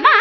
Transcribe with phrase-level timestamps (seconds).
[0.00, 0.20] my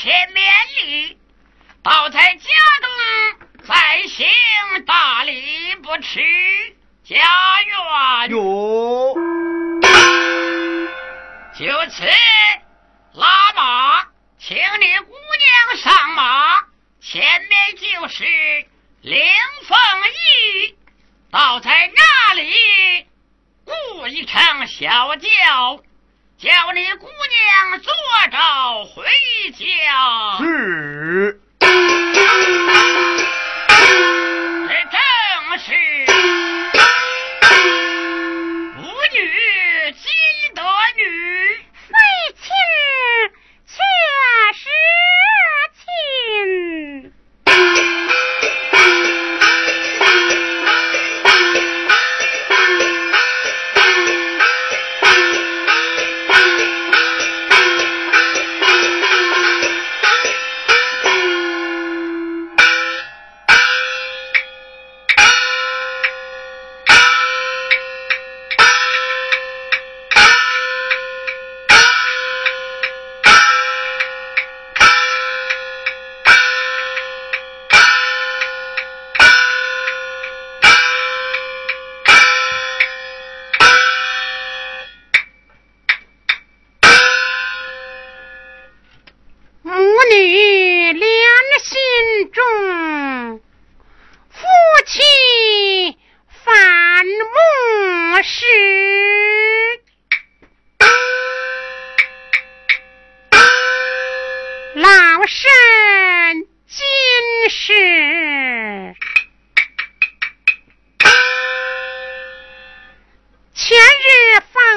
[0.00, 0.50] 你欠面
[0.86, 1.18] 礼，
[1.82, 2.48] 倒在家
[2.80, 4.26] 中再行
[4.86, 6.22] 大礼不迟
[7.04, 7.16] 家
[7.62, 8.30] 园。
[8.30, 9.14] 哟，
[11.54, 12.02] 就此
[13.12, 14.06] 拉马，
[14.38, 16.62] 请你姑娘上马，
[17.02, 18.24] 前面就是
[19.02, 19.22] 灵
[19.68, 19.78] 凤
[20.08, 20.78] 驿，
[21.30, 23.06] 倒在那里
[23.66, 25.82] 雇一乘小轿。
[26.40, 27.92] 叫你姑娘坐
[28.30, 28.38] 着
[28.86, 29.04] 回
[29.52, 30.38] 家。
[30.42, 31.38] 是。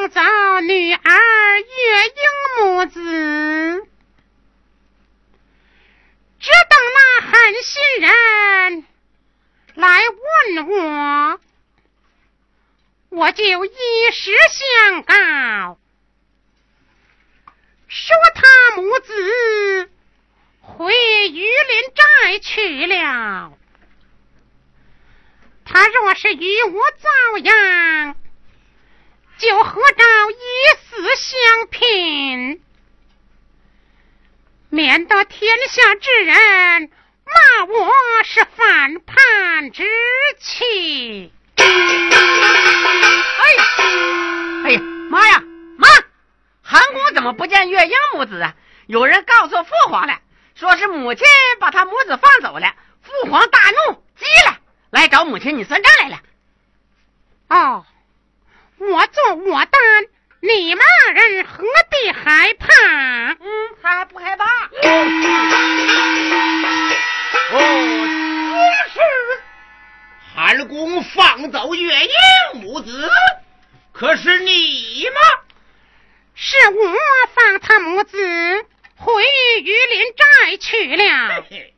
[0.03, 0.21] 日放走
[0.61, 0.99] 女儿
[1.59, 1.63] 月
[2.09, 3.87] 英母子。
[6.39, 7.31] 只等那狠
[7.63, 8.85] 心人
[9.75, 11.39] 来问我，
[13.11, 15.77] 我就一时相告，
[17.87, 19.89] 说他母子
[20.59, 20.93] 回
[21.29, 23.53] 榆林寨去了。
[25.63, 28.17] 他若是与我遭殃，
[29.43, 30.35] 就合照以
[30.79, 32.63] 死相拼。
[34.69, 36.89] 免得天下之人
[37.25, 37.91] 骂我
[38.23, 39.83] 是反叛之
[40.39, 41.33] 妻。
[41.57, 41.63] 哎，
[44.63, 45.43] 哎呀，妈呀，
[45.77, 45.89] 妈！
[46.61, 48.55] 韩公怎么不见月英母子啊？
[48.87, 50.17] 有人告诉父皇了，
[50.55, 51.25] 说是母亲
[51.59, 52.73] 把他母子放走了。
[53.01, 54.57] 父皇大怒，急了，
[54.89, 56.21] 来找母亲你算账来了。
[57.49, 57.85] 哦，
[58.91, 59.81] 我做我担。
[60.41, 62.67] 你们二人何必害怕？
[63.39, 64.45] 嗯，还不害怕？
[67.51, 67.59] 哦，
[68.89, 68.99] 此事
[70.35, 73.09] 韩公放走月英母子，
[73.93, 75.21] 可是你吗？
[76.35, 76.93] 是我
[77.33, 78.17] 放他母子
[78.97, 79.23] 回
[79.61, 81.29] 榆林寨去了。
[81.29, 81.73] 嘿嘿，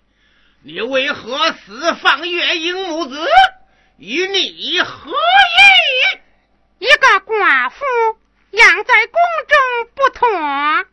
[0.64, 3.28] 你为何私放月英母子？
[3.98, 5.14] 与你何异？
[6.80, 7.86] 一个寡妇。
[8.52, 9.58] 养在宫中
[9.96, 10.86] 不妥，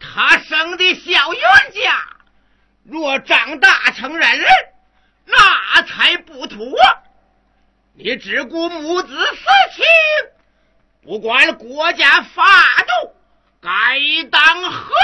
[0.00, 1.42] 他生的小冤
[1.72, 2.02] 家，
[2.84, 4.44] 若长大成人，
[5.24, 6.58] 那才不妥。
[7.94, 9.44] 你只顾母子私
[9.76, 9.84] 情，
[11.04, 12.42] 不管国家法
[12.82, 13.14] 度，
[13.62, 14.94] 该当何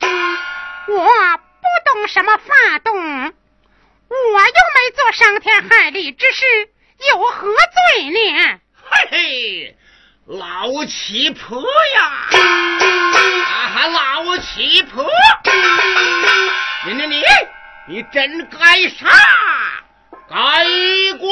[0.00, 0.08] 罪？
[0.88, 1.06] 我
[1.38, 6.44] 不懂什么法度，我又没做伤天害理之事，
[7.10, 7.46] 有何
[7.94, 8.60] 罪呢？
[8.96, 9.76] 嘿嘿。
[10.26, 15.06] 老七婆呀，啊哈，老七婆，
[16.84, 17.22] 你你你，
[17.88, 19.06] 你真该杀，
[20.28, 20.36] 该
[21.16, 21.26] 剐。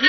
[0.00, 0.08] 天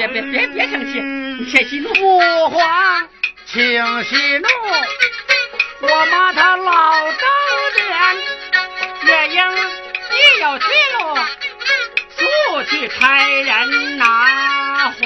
[0.00, 1.92] 别别别别生气你先息怒。
[1.92, 3.08] 父皇
[3.44, 3.60] 请
[4.04, 4.48] 息怒
[5.82, 7.28] 我骂他老张
[7.76, 8.16] 脸
[9.04, 11.18] 也应你有记录
[12.16, 14.06] 速去差人拿
[14.90, 14.96] 还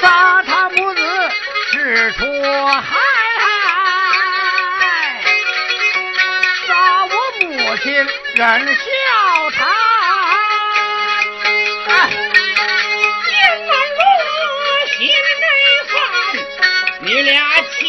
[0.00, 1.00] 杀他母子
[1.72, 2.24] 是出
[2.66, 2.96] 海
[6.68, 7.92] 杀我母亲
[8.36, 9.79] 忍笑谈
[17.22, 17.79] 你俩。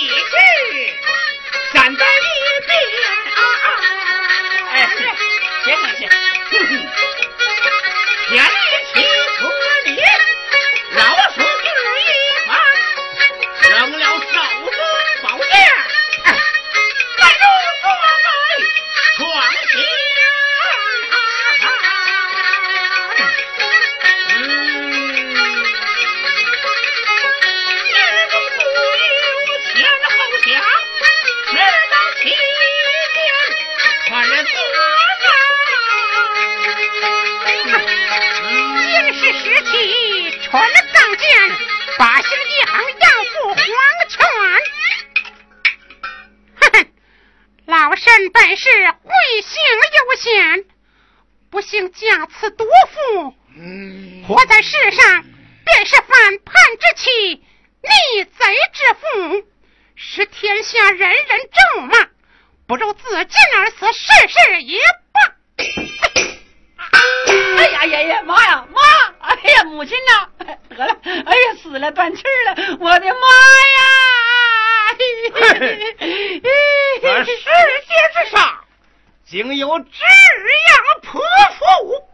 [79.32, 82.06] 竟有这样泼妇，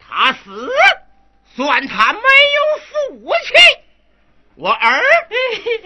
[0.00, 0.68] 他死
[1.54, 3.54] 算他没有福气。
[4.56, 5.00] 我儿，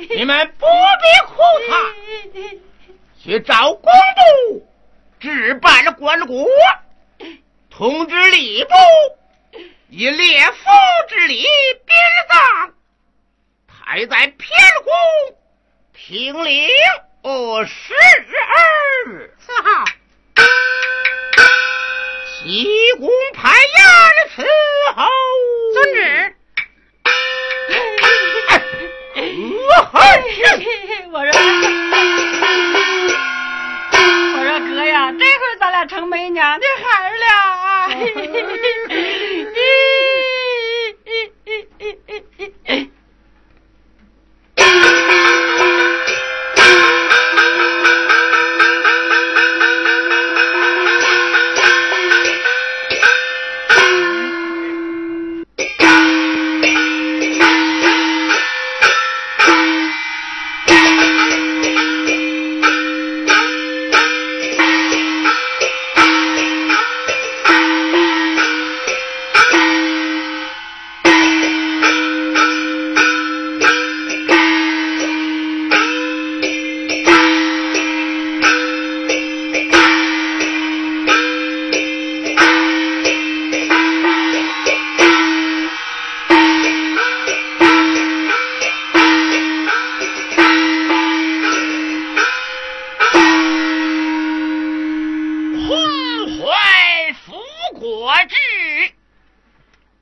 [0.08, 1.92] 你们不必哭他，
[3.22, 4.66] 去找工部
[5.20, 6.48] 置办棺椁，
[7.68, 8.70] 通知礼部
[9.90, 10.70] 以列夫
[11.10, 11.94] 之礼殡
[12.30, 12.72] 葬，
[13.66, 15.36] 抬在偏宫
[15.92, 16.70] 平陵。
[17.20, 17.94] 哦，十
[19.04, 19.84] 二，四号。
[22.40, 23.78] 西宫排宴
[24.36, 24.46] 伺
[24.94, 25.04] 候。
[25.74, 25.98] 遵旨。
[31.10, 31.18] 我！
[31.24, 31.32] 说，
[34.34, 37.26] 我说哥呀，这回咱俩成没娘的孩儿了。
[42.66, 42.88] 哎！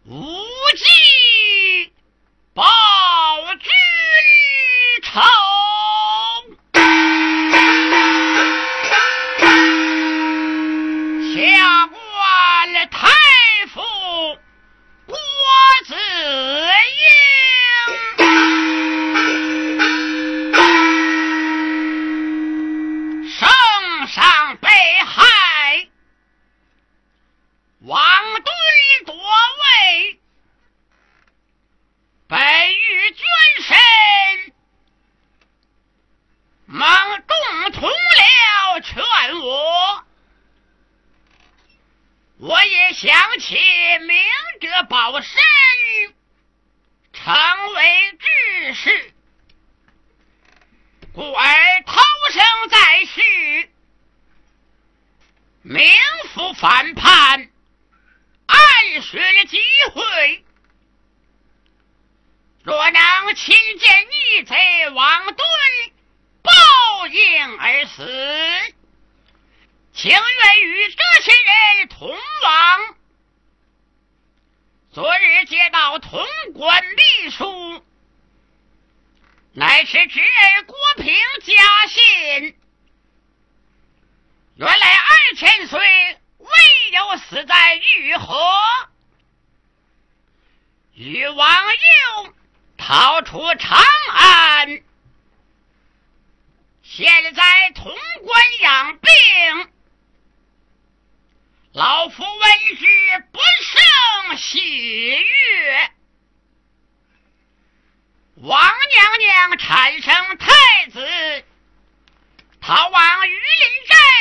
[0.09, 0.15] 无
[0.77, 1.93] 计
[2.55, 2.63] 报
[3.61, 3.71] 之
[5.03, 5.46] 仇。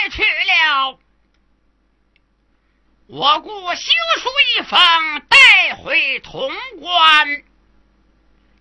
[0.10, 1.00] 去了。
[3.08, 7.44] 我故修书一封，带回潼关，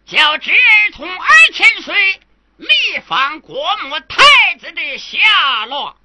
[0.07, 2.20] 叫侄儿同二千岁
[2.57, 2.66] 密
[3.07, 5.96] 访国母太子的下落。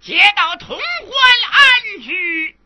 [0.00, 0.80] 接到潼关
[1.50, 2.58] 安居，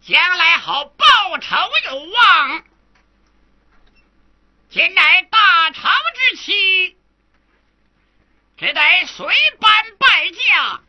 [0.00, 1.04] 将来好报
[1.38, 1.56] 仇
[1.86, 2.64] 有望。
[4.70, 6.96] 今乃大朝之期。
[8.62, 9.26] 只得随
[9.58, 10.80] 班拜驾。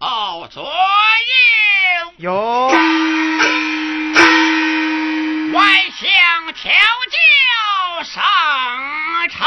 [0.00, 2.66] 哦，左应有
[5.52, 6.72] 外相调
[7.12, 8.18] 教上
[9.28, 9.46] 朝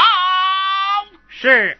[1.28, 1.78] 是。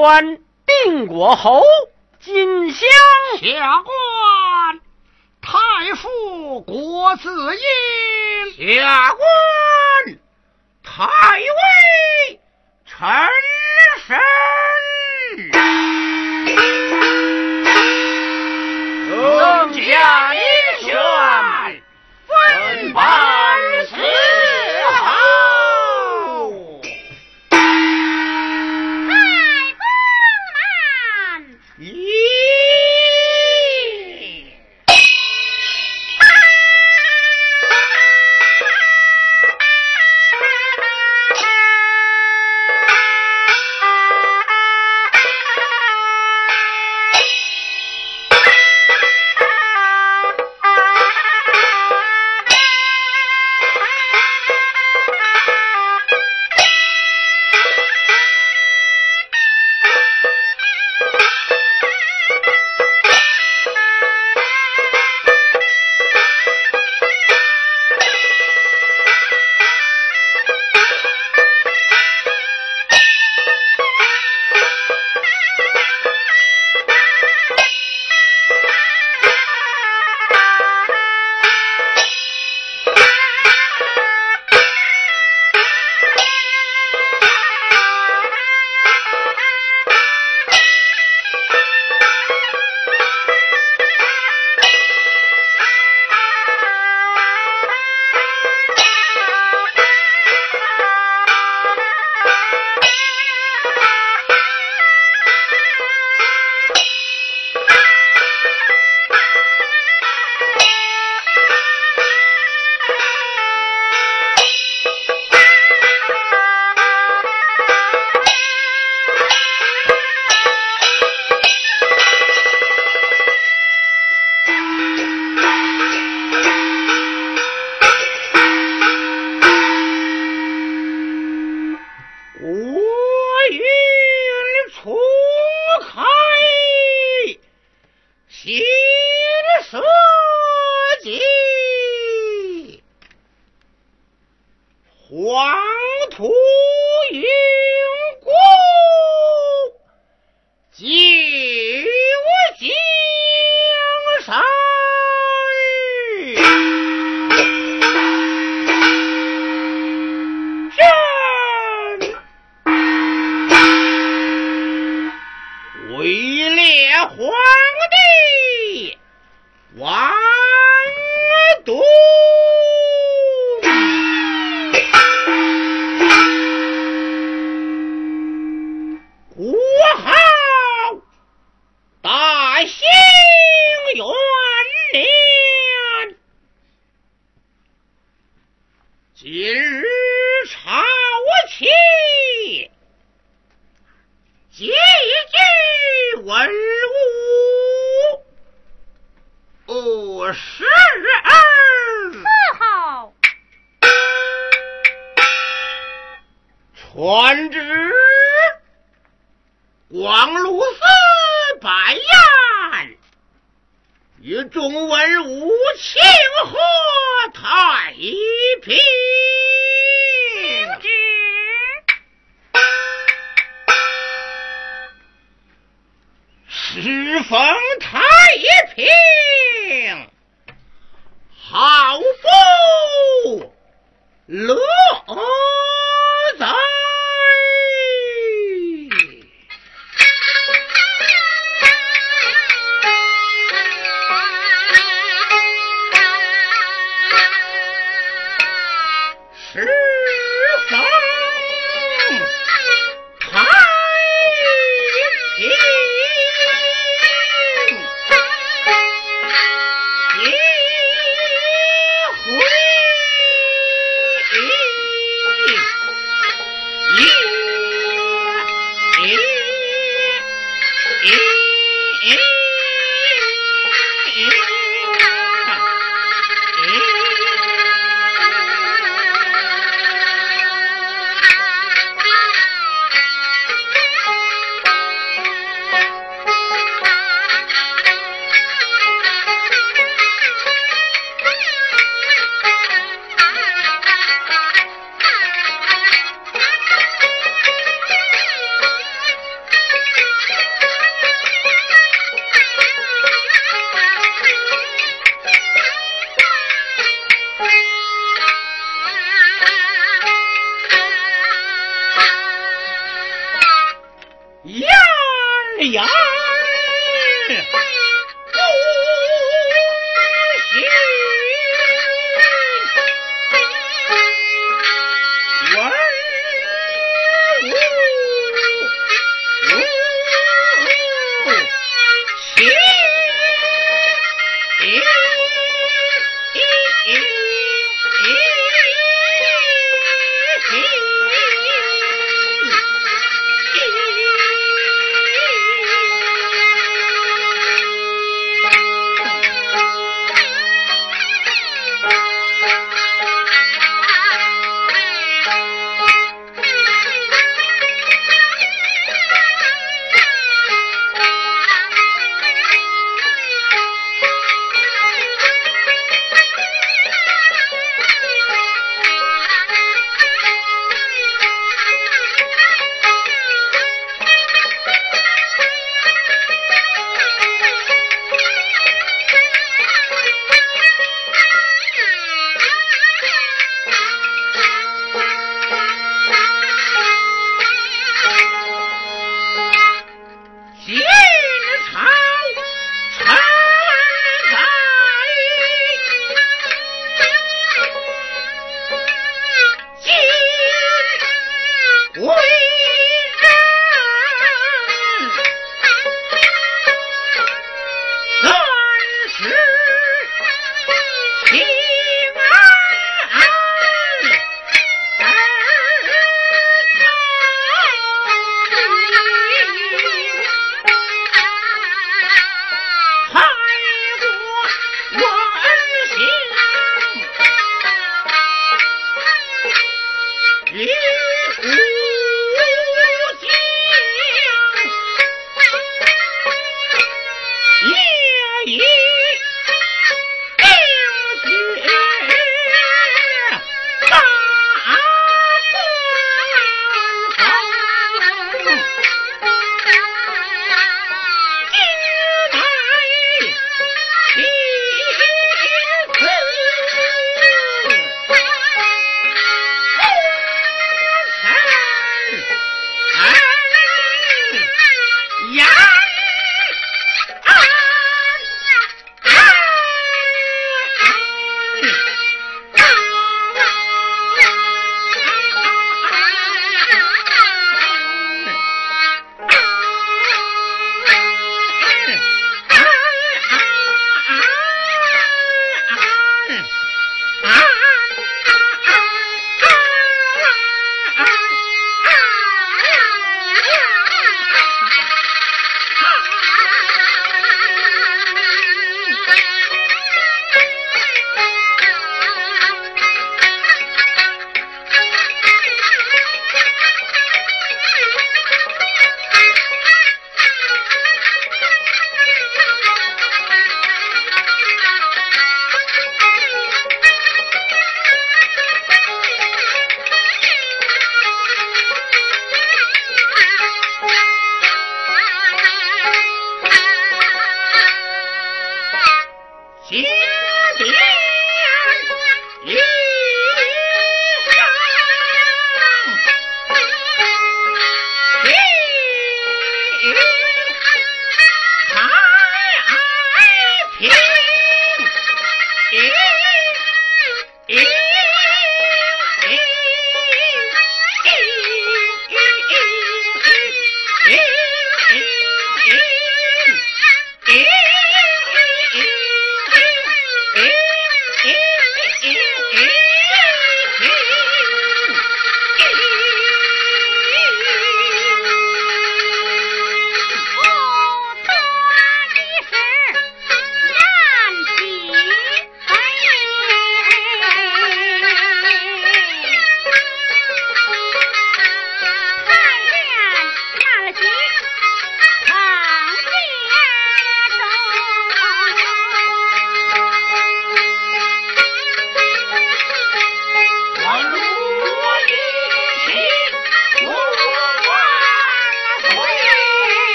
[0.00, 1.62] 官定国侯
[2.20, 2.88] 金相
[3.38, 4.80] 下官
[5.42, 7.28] 太傅国子
[8.58, 9.29] 印下官。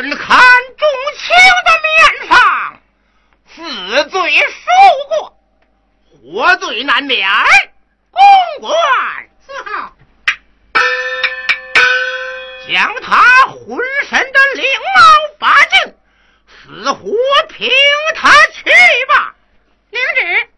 [0.00, 0.38] 朕看
[0.76, 1.26] 众卿
[1.64, 2.80] 的面上
[3.48, 4.70] 死罪受
[5.08, 5.36] 过
[6.22, 7.28] 活罪难免
[8.12, 8.22] 公
[8.60, 8.70] 馆
[9.44, 9.92] 四号
[12.68, 13.76] 将他浑
[14.08, 15.00] 身的灵毛
[15.40, 15.94] 拔净
[16.46, 17.10] 死活
[17.48, 17.68] 凭
[18.14, 18.62] 他去
[19.08, 19.34] 吧。
[19.90, 20.48] 领旨。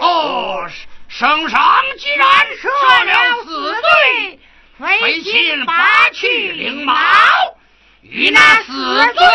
[0.00, 0.70] 哦
[1.08, 4.40] 圣上既然赦免死罪
[4.78, 6.94] 非亲拔去翎毛，
[8.02, 9.26] 与那死罪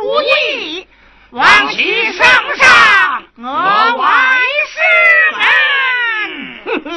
[0.00, 0.86] 无异。
[1.30, 2.24] 望其圣
[2.56, 4.38] 上，我外
[4.68, 4.78] 师
[5.32, 5.40] 门。
[6.64, 6.90] 哼哼，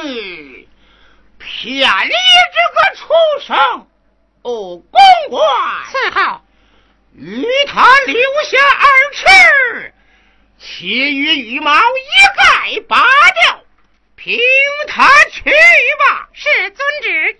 [1.39, 2.11] 骗你
[2.53, 3.03] 这个畜
[3.47, 3.57] 生！
[4.43, 5.01] 哦，公
[5.31, 5.41] 官，
[5.89, 6.45] 四号，
[7.15, 9.93] 与他留下二尺，
[10.59, 11.81] 其余羽毛一
[12.37, 12.97] 概拔
[13.41, 13.63] 掉，
[14.15, 14.37] 凭
[14.87, 16.29] 他去吧。
[16.33, 17.39] 是遵旨。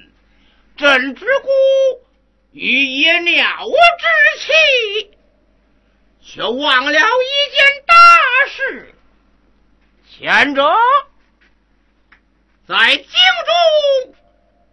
[0.81, 1.49] 朕只顾
[2.53, 3.67] 与野鸟
[3.99, 4.07] 之
[4.39, 5.11] 气，
[6.25, 6.95] 却忘了一
[7.51, 7.95] 件大
[8.49, 8.95] 事。
[10.09, 10.67] 前者
[12.67, 14.15] 在京中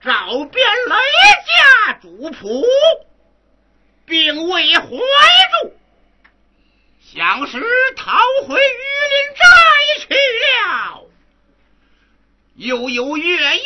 [0.00, 0.96] 找遍雷
[1.44, 2.64] 家主仆，
[4.06, 5.76] 并未怀住，
[7.02, 7.60] 像是
[7.96, 8.62] 逃回榆
[9.10, 9.44] 林寨
[10.06, 11.04] 去了。
[12.54, 13.62] 又有月英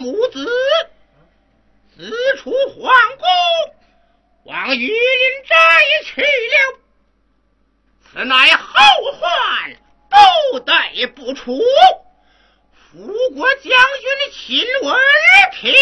[0.00, 0.44] 母子
[2.00, 3.26] 四处皇宫，
[4.44, 5.56] 往榆林寨
[6.04, 6.78] 去了。
[8.04, 8.70] 此乃后
[9.14, 9.76] 患，
[10.52, 11.60] 不得不除。
[12.72, 13.72] 辅国将军
[14.32, 14.96] 亲闻
[15.54, 15.72] 听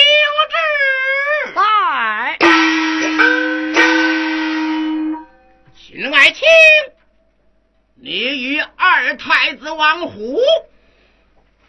[0.49, 1.53] 之。
[1.55, 2.39] 在。
[5.77, 6.43] 秦爱卿，
[7.95, 10.41] 你与二太子王虎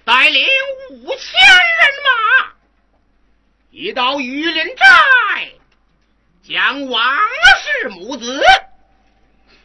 [0.06, 0.48] 带领
[0.91, 2.54] 五千人马，
[3.80, 5.51] 一到雨林寨
[6.41, 7.15] 将王
[7.61, 8.41] 氏母子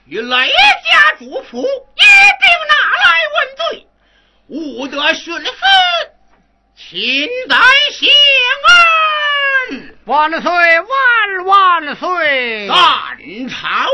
[0.05, 0.49] 与雷
[0.85, 2.03] 家主仆一
[2.37, 3.87] 并拿来问罪。
[4.49, 5.51] 勿得徇私
[6.77, 7.57] 擒贼
[9.71, 12.69] 安万岁万万岁。
[12.69, 13.89] 赶朝